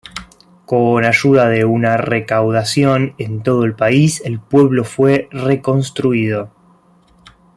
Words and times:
Con 0.65 1.05
ayuda 1.05 1.47
de 1.47 1.63
una 1.63 1.95
recaudación 1.95 3.13
en 3.19 3.43
todo 3.43 3.65
el 3.65 3.75
país 3.75 4.19
el 4.25 4.39
pueblo 4.39 4.83
fue 4.83 5.27
reconstruido. 5.31 6.49